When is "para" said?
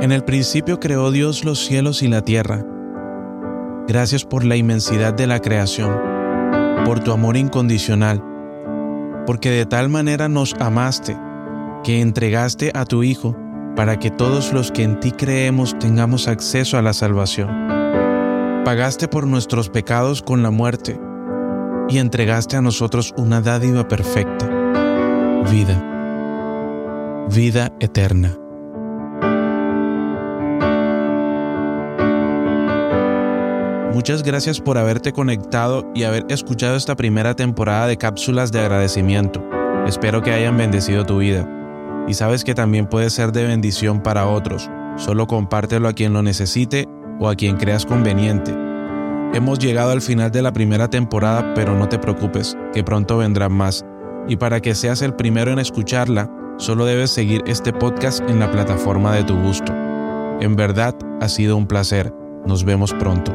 13.76-13.98, 44.00-44.28, 54.36-54.60